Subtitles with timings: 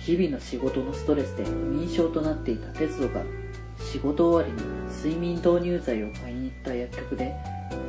[0.00, 3.22] 日々の仕事のストレスで不眠症となっていた鉄道が
[3.78, 7.34] 仕事終わりに睡眠導入剤を買いに行った薬局で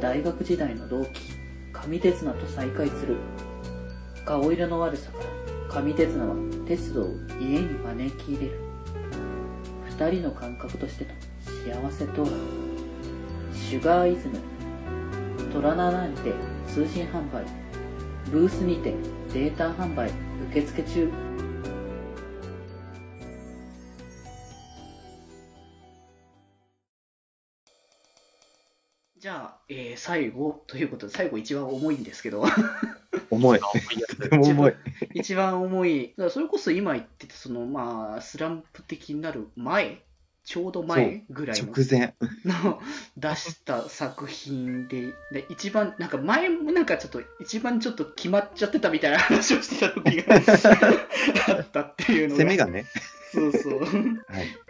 [0.00, 1.32] 大学時代の同期
[1.72, 3.16] 上鉄菜と再会する。
[4.24, 5.18] 顔色の悪さか
[5.74, 6.34] ら上鉄菜は
[6.66, 7.06] 鉄道を
[7.40, 8.60] 家に招き入れる。
[9.88, 11.10] 二人の感覚としての
[11.82, 12.28] 幸せとは。
[13.54, 14.38] シュガーイズム
[15.52, 16.32] トラナナにて
[16.66, 17.44] 通信販売
[18.30, 18.92] ブースにて
[19.32, 20.10] データ販売
[20.50, 21.31] 受付中。
[29.22, 32.44] じゃあ、えー最後ということで最後一番重いんですけど
[33.30, 33.60] 重い。
[34.32, 34.74] 重い。
[35.14, 40.02] 一番重いだからそれこそ今言ってたそのまあスランプ的になる前
[40.42, 42.14] ちょうど前ぐらいの直前。
[42.44, 42.82] の
[43.16, 50.34] 出した作品で、で、一番、なんか前もなんかちょっと、一番ちょっと決まっちゃってたみたいな話をしてた時が
[51.58, 52.86] あったっていうの攻めがね。
[53.32, 53.82] そうそう。
[53.82, 53.88] はい。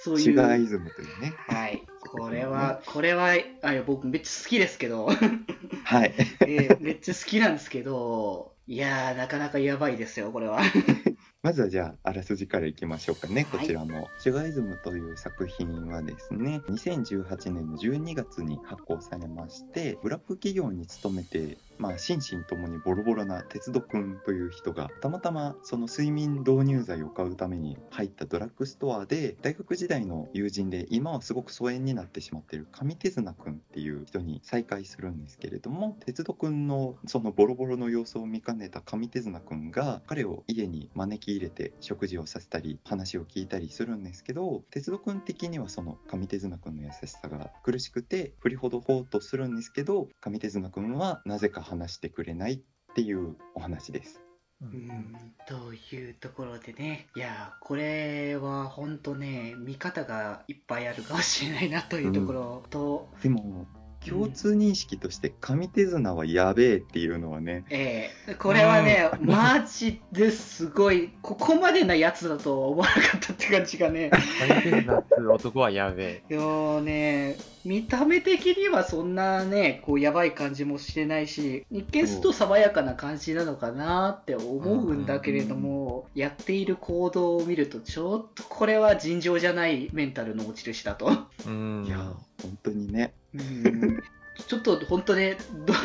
[0.00, 0.20] そういう。
[0.20, 1.32] シュガーイズムというね。
[1.48, 1.82] はい。
[2.18, 6.14] これは、これは、あいや僕めっちゃ好きですけど、はい。
[6.46, 10.60] えーめっちゃ好きなんですけど、いやー、なかなかやばいですよ、これは。
[11.42, 14.08] まずはじゃあ、あらすじからいきましょうかね、はいこちらも。
[14.18, 52.60] シュガーイズムという作品はですね、2018年の12月に発行されまして、ブラック企業に勤めて、まあ、心身ともにボロボロな鉄道くんという人が、たまたまその睡眠導入剤を買うために入ったドラッグストアで、大学時代の友人で、今はすごく疎遠になってしまっている上手綱くんっていう人に再会するんですけれども、鉄道くんのそのボロボロの様子を見かねた上手綱くんが、彼を家に招き入れて食事をさせたり、話を聞いたりするんですけど、鉄道くん的にはその上手綱くんの優しさが苦しくて、振りほどこうとするんですけど、上手綱くんはなぜか話してくれないっ
[52.94, 54.24] ていうお話です。
[54.62, 55.14] うん。
[55.46, 63.66] というところでね、いやー、これは本当ね、見方がいっぱいあるかもしれないなというところと、でも、
[64.08, 74.10] 共通認識として上手綱はやべえっていうのはね、ええこれはね、マジですごい、ここまでなやつだとは思わなかったって感じがね、
[74.40, 76.22] 大変なって男はやべえ。
[76.30, 91.10] いやーね、見た目的にはそんなね、こうやばい感じもしてないし、一見すると爽やかな感じなのかなって思うんだけれども、やっている行動を見ると、ちょっとこれは尋常じゃないメンタルの持ち主だと。
[91.46, 91.84] うん。
[91.86, 94.02] いや、本当にね、うん
[94.48, 95.76] ちょっと本当ね、どう、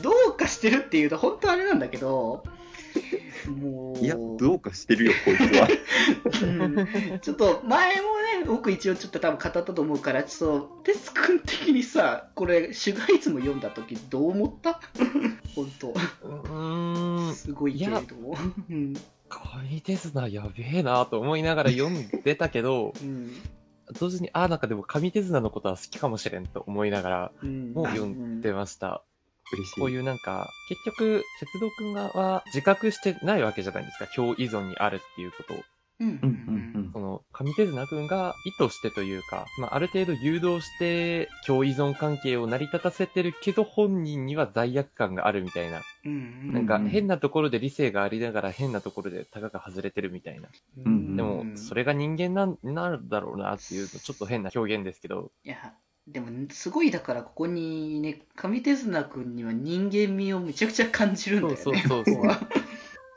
[0.00, 2.44] どうかしてるっていうと本当あれなんだけど、
[3.48, 5.68] もう、いや、どうかしてるよ、こいつは。
[6.42, 8.02] うんちょっと前も
[8.38, 14.80] ね、僕一応ちょっと多分語ったと思うから、ちょっと、テス君的にさ、これ、シュガーイズム読んだ時どう思った？
[15.56, 15.88] 本当。
[15.88, 17.34] うーん。
[17.34, 18.36] すごいけれども。
[18.70, 18.94] うん。
[19.28, 23.32] 紙手綱やべえなと思いながら読んでたけど、うん。
[23.98, 27.72] 同時に、ああ、なんかでも紙手綱のことは好きかもしれんと思いながら、うん。
[27.72, 29.02] もう読んでました。
[29.52, 29.80] 嬉しい。
[29.80, 34.06] こういうなんか、結局、鉄道くんがは自覚してないわけじゃないですか。
[34.06, 35.56] 共依存にあるっていうことを。
[36.00, 36.08] うん。
[36.08, 36.79] ううんうん
[37.10, 45.82] の、上手綱くんが意図してというか、まあ、ある程度誘導して、共依存関係を成り立たせてるけど、本人には罪悪感があるみたいな。
[46.04, 46.52] うん。
[46.52, 50.48] なんか、うん変なところで理性がありながら、変なところでタガが外れてるみたいな。
[50.84, 55.74] うんでも、それが人間なんなるだろうなっていうと、ちょっと変な表現ですけど、いや、
[56.06, 61.56] でも、すごいだから、ここにね、上手綱君には人間味をめちゃくちゃ感じるんだよね。
[61.56, 62.59] そうそうそうそう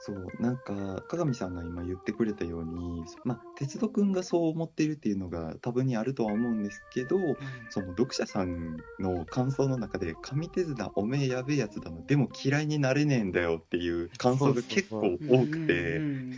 [0.06, 7.18] そうなんか鏡さんが今言ってくれたように、まあ、鉄道くんがそう思っているっていうのが多分にあるとは思うんですけど
[7.70, 12.02] その読者さんの感想の中で「上手綱おめえやべえやつだな。
[12.02, 16.34] でも嫌いになれねえんだよ」っていう感想が結構多くうんうてん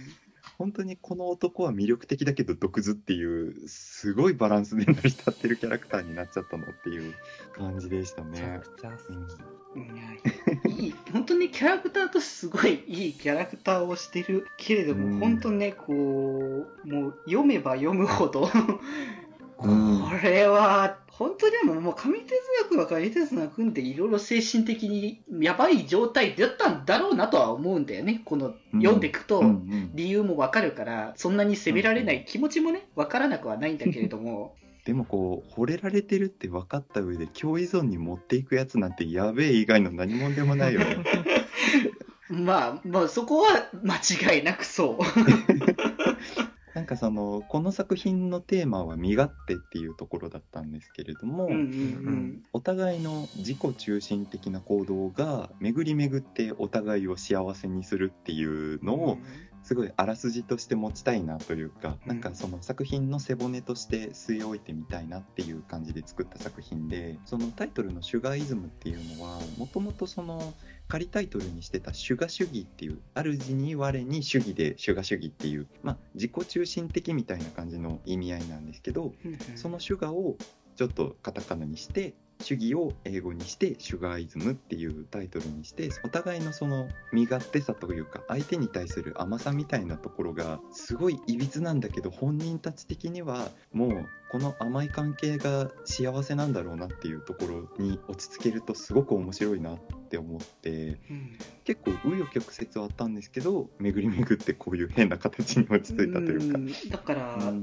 [0.59, 7.15] 本当にこの男は魅力的だけど毒舌っていうすごいバランスで成り立ってるキャラクターになっちゃったのっていう
[7.57, 8.59] 感じでしためちゃね。
[8.59, 9.11] くちゃ好き。
[9.75, 9.85] うん。
[9.85, 10.94] いやいい
[11.55, 15.19] キャラクターとしてすごいいいキャラクターをしてるけれども、うん。
[15.19, 18.41] 本当ねこうもう読めば読むほど
[19.55, 20.21] こ うん。
[20.21, 22.35] れは本当にでももう上手綱
[22.67, 28.21] 君は上手綱君っていろいろ精神的にやばい状態だったんだろうなとは思うんだよね。
[28.25, 28.81] このうん。
[28.81, 29.41] 読んでいくと、
[29.93, 41.03] 理由もわかるからそんなに責められない気持ちもねわからなくはないんだけれども でもこう惚れられてるって分かった上で共依存に持っていくやつなんてやべえ以外の何もんでもないよね。
[42.29, 45.03] まあまあそこは間違いなくそう。
[46.75, 59.17] なんかそのこの作品のテーマは身勝手っていうところだったんですけれども、うんうんお互いの自己中心的な行動が巡り巡ってお互いを幸せにするっていううんのを
[59.65, 70.53] すごいあらすじとして持ちたいなというか、なんかその作品の背骨として据え置いてみたいなっていう感じで作った作品でそのタイトルの「シュガーイズム」っていうのはもともとその
[70.87, 79.15] 仮タイトルにしてた「シュガ主義」っていう主に我に主義でシュガ主義っていう、まあ、自己中心的みたいな感じの意味合いなんですけど
[79.55, 80.37] そのシュガを
[80.75, 99.79] ちょっとカタカナにして主義を英語にしてシュガーイズムっていうタイトルにしてお互いのその身勝手さというか相手に対する甘さみたいなところがすごいいびつなんだけど本人たち的にはもうこの甘い関係が幸せなんだろうなっていうところに落ち着けるとすごく面白いなっ
[100.09, 100.99] て思って
[101.63, 106.57] 結構紆余曲折はあったんですけど巡り巡ってこういう変な形に落ち着いたというか。
[106.57, 106.89] うん。
[106.89, 107.53] だから、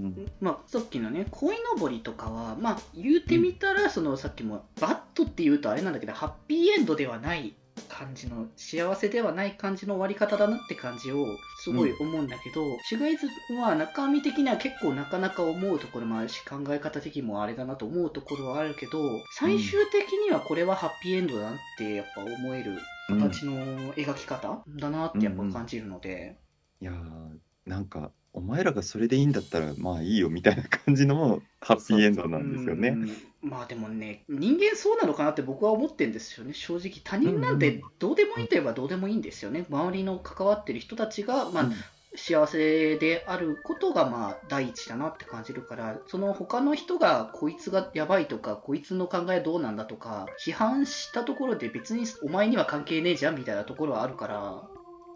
[0.40, 7.54] まあ、さっきのね鯉のぼりとかは、まあ、言うてみたら、そのさっきもバットっていうとあれなんだけどハッピーエンドではない
[7.88, 11.26] 感じの幸せではない感じの終わり方だなって感じを
[11.62, 18.98] すごい思うんだけど、シュガイズは中身的には結構なかなか思うところもあるし考え方的にもあれだなと思うところはあるけど
[19.32, 22.78] 最終的にはこれはハッピーエンドだなってやっぱ思える
[23.08, 26.38] 形の描き方だなってやっぱ感じるので。
[26.80, 32.88] いやーなんかお前らがそれでいいんだったらまあいいよみたいな感じのハッピーエンドなんですよね。
[32.88, 37.00] うんまあでもね、人間そうなのかなって僕は思ってるんですよね、正直。
[37.02, 39.66] 他人なんてどうでもいいといえばどうでもいいんですよね。
[39.68, 41.70] 周りの関わってる人たちが、まあ、
[42.14, 54.62] 幸せであることがまあ第一だなって感じるから、その他の人がこいつがやばいとか、こいつの考えどうなんだとか、批判したところで別にお前には関係ねえじゃんみたいなところはあるから、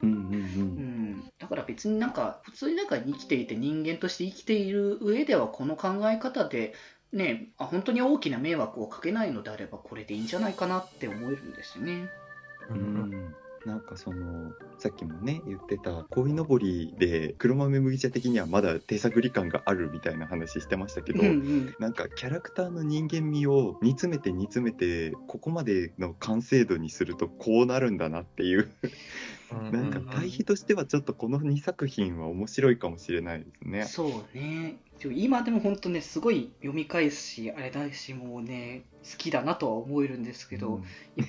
[0.02, 0.96] うんうんううん。
[1.14, 6.74] ん、だから別になんか普通になんか生きていて人間として生きている上ではこの考え方で
[7.12, 12.10] ねあ本当に大きな迷惑をかけないのであればこれでいいんじゃないかなって思えるんですよね。
[12.70, 12.76] うん。
[12.76, 12.80] う
[13.16, 13.34] ん
[13.66, 21.74] なんかそのさっきもね言ってた鯉のぼりで黒豆麦茶的にはまだ手探り感があるみたいな話してましたけど、うんうん。
[21.80, 28.70] なんかキャラクターの人間味を煮詰めて煮詰めてここまでの完成度にするとこうなるんだなっていう
[29.54, 33.84] なんか対比としてはちょっとこの2作品は面白いかもしれないですね。
[33.84, 34.76] そうね。
[35.04, 40.80] 今でも本当ねすごい読み返すしあれだしもうね好きだなとは思えるんですけど、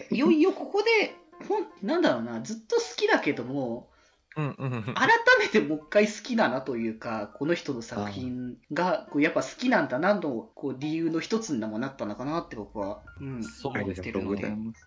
[0.10, 1.16] いよいよここで
[1.48, 3.90] ほんなんだろうなずっと好きだけども
[4.38, 4.84] うんうんうん。
[4.94, 5.10] 改
[5.40, 14.78] めてもう一回好きだなというかこの人の作品がこうやっぱ好きなんだなのこう理由の一つにもなったのかなって僕は、うん、そう思っありがとうごてるので。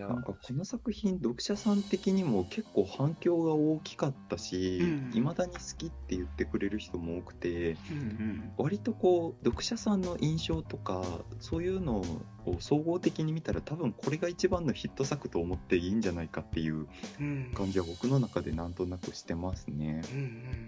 [0.00, 5.10] やなんかこの作品読者さん的にも結構反響が大きかったしうん。
[5.14, 11.02] いま、未だに好きって言ってくれる人も多くてうん割とこう読者さんの印象とか
[11.40, 12.02] そういうの
[12.46, 16.86] を総合的に見たら多分これが一番のヒット作と思っていいんじゃないかっていううん。
[17.20, 20.02] うん感じは僕の中でなんとなくしてますね。
[20.12, 20.67] うんうんうん、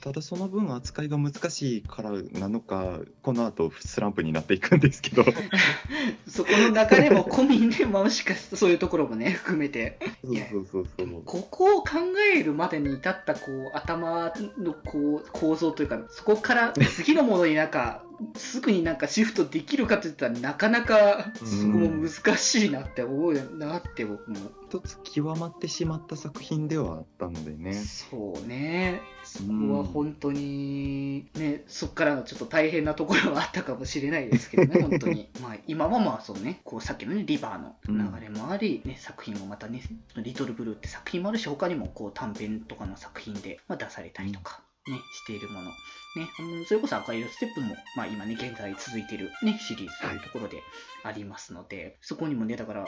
[0.00, 5.22] ただその分扱いが難しいからなのかこの後スランプになっていくんですけど。
[5.22, 9.98] う んそこの流れも込みで、まあもしかしてそういうところもね 含めて。
[10.22, 11.22] そうそうそうそう。
[11.24, 11.98] ここを考
[12.34, 18.02] えるまでに至ったこう頭のこう構造というかそこから次のものになんか
[18.36, 24.36] すぐになんかシフトできるかといったらなかなかそこも難しいなって思うなって僕も。
[24.70, 27.74] 一つ極まってしまった作品ではあったのでね。
[27.74, 35.28] そうね、そこは本当に、ね、そこからのちょっと大変なところはあったかもしれないですけどね、 本当に。
[35.42, 39.82] まあ、今はまあそうね、こうさっきのね、リバーの流れもあり、ね、作品もまたね、
[40.16, 44.62] リトルブルーって作品もあるし、他にもこう短編とかの作品で、まあ、出されたりとか。
[44.90, 45.70] ね、しているもの。
[46.16, 50.62] ね、うんそれこそ赤色ステップも、まあ今ね、現在続いているね、シリーズというところで
[51.04, 52.84] ありますので、そこにもね、だから、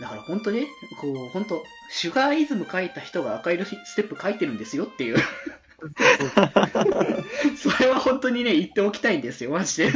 [0.00, 0.66] だから本当ね、
[1.00, 5.16] こう、本当シュガーイズム書いた人が赤色ステップ書いてるんですよっていう。
[7.56, 9.92] そ れは本当にね、言っておきたいんですよ、マジで。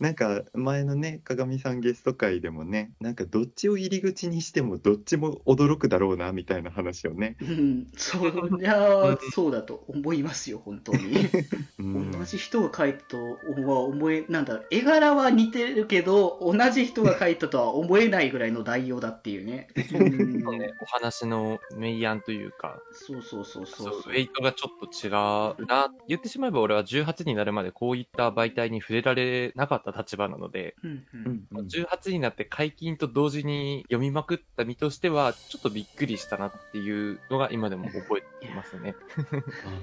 [0.00, 8.18] なんか前のね鏡さんゲスト会でもねなんかどっちを入り口にしてもどっちも驚くだろうなみたいな話をね、うん、そ
[8.58, 11.28] りゃあ、そうだと思いますよ、本当に。
[11.78, 19.68] うん同じ人が書いたとは思え、なんだ、絵柄は似てるけど、同じ人が書いたとは思えないぐらいの内容だっていうね。
[19.76, 25.92] うんそうね、お話の明暗というか、そうそうそうそそううウェイトがちょっと違うな。
[26.06, 31.46] 言ってしまえば俺は18になるまでこういった媒体に触れられなかった立場なので、うんううんん。
[31.50, 38.94] うん18になって解禁と同時に読みまくった身としては、ちょっとびっくりしたなっていうのが今でも覚えてますね。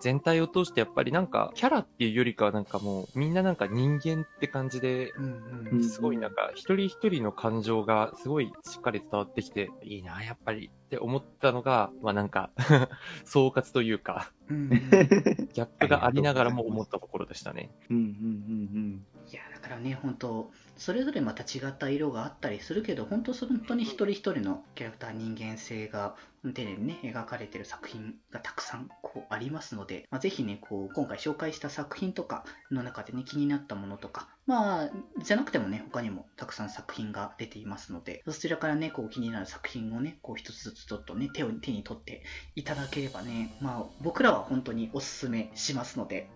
[0.00, 5.84] 全体を通してやっぱりなんか、キャラっていうよりかはなんかもう、みんななんか人間って感じで、うんうん。
[5.84, 12.50] すごいなんか、一人一人の感情がすごいしっかり伝わってきて、いいな、やっぱりって思ったのが、まあなんか、
[13.24, 14.70] 総括というか、うんうん。
[14.70, 17.70] ギャップがありながらも思ったところでしたね。
[17.90, 34.90] うんうんうんいやだからね本当それぞれまた違った色があったりするけど本当本当に一人一人のキャラクター人間性が丁寧にね描かれてる作品がたくさんこうありますので、まあ、ぜひねこう今回紹介した作品とかの中でね気になったものとかまあ
[35.22, 42.24] じゃなくてもね他にもたくさん作品が出ていますのでそちらからねこう気になる作品をねこう一つずつちょっとね手を手に取って
[42.56, 46.28] いただければねまあ僕らは本当におすすめしますので。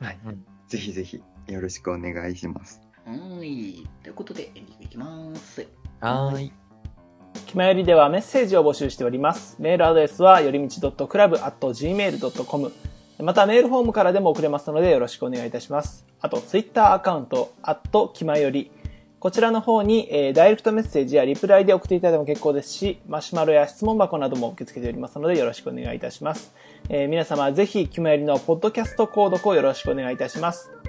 [0.00, 0.18] はい。
[0.24, 2.80] うんぜひぜひよろしくお願いします。
[3.04, 3.12] は
[3.44, 5.66] いということでエンディングいきます
[6.00, 6.52] はーい。
[7.46, 9.56] 気まよりではメッセージを募集しております。
[9.58, 12.72] メールアドレスはよりみち .club.gmail.com
[13.18, 16.06] またメールフォームからでも送れますのでよろしくお願いいたします。
[16.20, 18.70] あと、ツイッターアカウント、アット気まより。
[19.20, 26.54] こちらの方に、えーダイレクトメッセージやリプライで送っていただいても結構ですし、マシュマロや質問箱なども受け付けておりますのでよろしくお願いいたします。
[26.88, 30.79] えー皆様ぜひ、気まよりのポッドキャスト購読をよろしくお願いいたします。